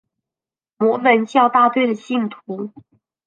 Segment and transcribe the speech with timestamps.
[0.77, 2.71] 摩门教大队的信徒。